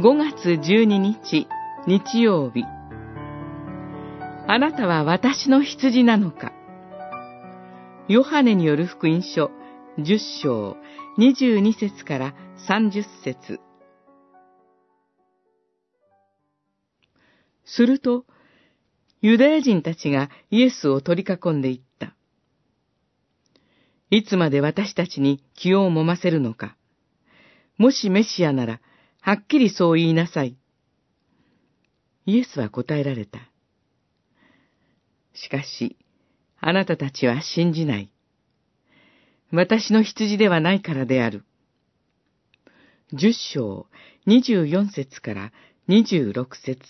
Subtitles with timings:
[0.00, 1.48] 5月12日
[1.88, 2.62] 日曜日
[4.46, 6.52] あなたは私の羊なのか？
[8.06, 9.50] ヨハネによる福音書
[9.98, 10.76] 10章
[11.18, 12.34] 22節から
[12.68, 13.58] 30節
[17.64, 18.24] すると、
[19.20, 22.14] ユダヤ人たちがイエスを取り囲んでいった。
[24.10, 26.76] いつまで私たちに気を揉ませるのか？
[27.78, 28.80] もしメシアなら、
[29.28, 30.56] はっきりそう言いなさい。
[32.24, 33.40] イエスは答えられた。
[35.34, 35.98] しかし、
[36.58, 38.10] あなたたちは信じない。
[39.52, 41.44] 私の羊ではないからである。
[43.12, 43.86] 十章
[44.24, 45.52] 二十四節から
[45.88, 46.80] 二十六節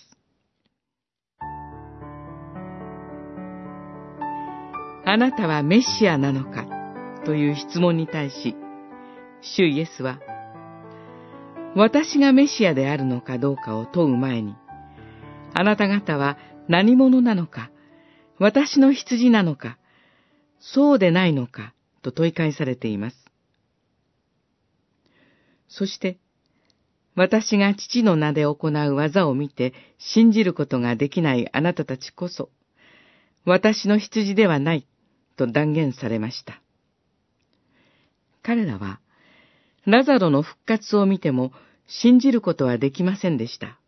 [5.04, 6.68] あなたはメシアなのか？
[7.24, 8.54] という質問に対し、
[9.40, 10.20] 主イエスは、
[11.78, 14.56] 私がメシアであるのかどうかを問う前に、
[15.54, 17.70] あなた方は何者なのか、
[18.40, 19.78] 私の羊なのか、
[20.58, 23.16] そうでないのか、と問い返されています。
[25.68, 26.18] そして、
[27.14, 32.50] 私が父の名で行う技を見て信じることができないあなたたちこそ、
[33.44, 34.88] 私の羊ではない
[35.36, 36.60] と断言されました。
[38.42, 38.98] 彼らは、
[39.86, 41.52] ラザロの復活を見ても
[41.88, 43.78] 信じることはできませんでした。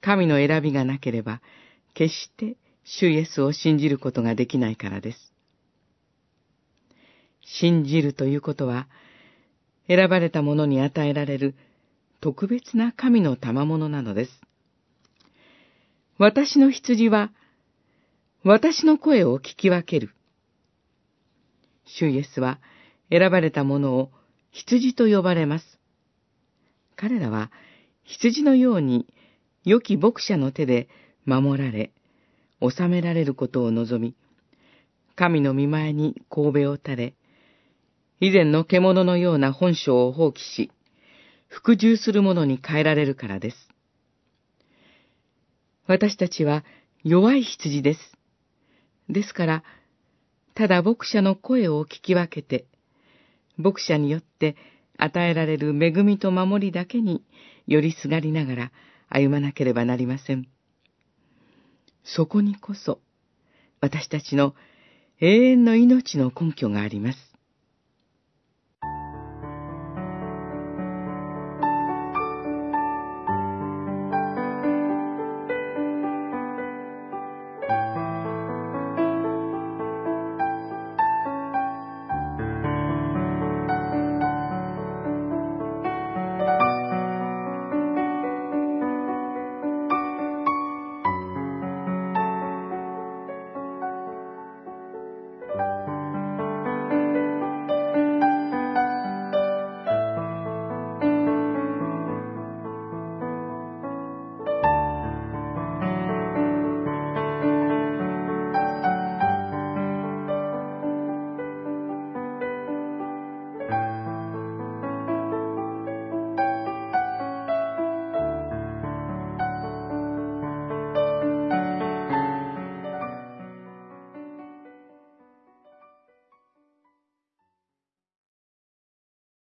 [0.00, 1.42] 神の選びがなければ、
[1.92, 5.32] 決して主イエスを信じることができないからです。
[7.42, 8.86] 信じるということは、
[9.88, 11.54] 選ばれた者に与えられる
[12.20, 14.30] 特別な神の賜物なのです。
[16.18, 17.30] 私の羊は
[18.42, 20.14] 私の声を聞き分ける。
[21.84, 22.60] 主イエスは
[23.10, 24.10] 選ばれた者を
[24.50, 25.75] 羊と呼ばれます。
[26.96, 27.50] 彼らは
[28.04, 29.06] 羊のように
[29.64, 30.88] 良き牧者の手で
[31.24, 31.92] 守られ、
[32.60, 34.14] 治められることを望み、
[35.14, 37.14] 神の見前に神戸を垂れ、
[38.20, 40.70] 以前の獣のような本性を放棄し、
[41.48, 43.68] 服従する者に変えられるからです。
[45.86, 46.64] 私たちは
[47.04, 48.00] 弱い羊です。
[49.08, 49.64] ですから、
[50.54, 52.66] ただ牧者の声を聞き分けて、
[53.56, 54.56] 牧者によって
[54.98, 57.22] 与えられる恵みと守りだけに
[57.66, 58.72] 寄りすがりながら
[59.08, 60.48] 歩まなければなりません。
[62.04, 63.00] そこにこそ、
[63.80, 64.54] 私たちの
[65.20, 67.35] 永遠の命の根拠があります。